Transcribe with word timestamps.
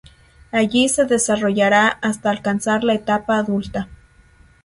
Allí 0.51 0.89
se 0.89 1.05
desarrollará 1.05 1.87
hasta 2.01 2.31
alcanzar 2.31 2.83
la 2.83 2.95
etapa 2.95 3.37
adulta. 3.37 3.87